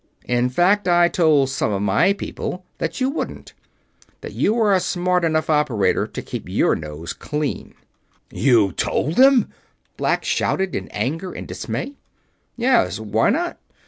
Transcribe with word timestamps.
In 0.25 0.49
fact, 0.49 0.87
I 0.87 1.09
told 1.09 1.51
some 1.51 1.71
of 1.71 1.79
my 1.83 2.11
people 2.11 2.65
that 2.79 2.99
you 2.99 3.11
wouldn't; 3.11 3.53
that 4.21 4.33
you 4.33 4.59
are 4.59 4.73
a 4.73 4.79
smart 4.79 5.23
enough 5.23 5.47
operator 5.47 6.07
to 6.07 6.21
keep 6.23 6.49
your 6.49 6.75
nose 6.75 7.13
clean." 7.13 7.75
"You 8.31 8.71
told 8.71 9.13
them!" 9.17 9.49
Black 9.97 10.25
shouted, 10.25 10.73
in 10.75 10.87
anger 10.87 11.33
and 11.33 11.47
dismay. 11.47 11.93
"Yes? 12.57 12.99
Why 12.99 13.29
not?" 13.29 13.59